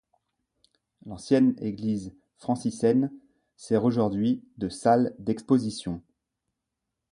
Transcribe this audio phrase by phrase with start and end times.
[1.05, 3.11] L'ancienne église franciscaine
[3.55, 6.01] sert aujourd'hui de salle d'exposition.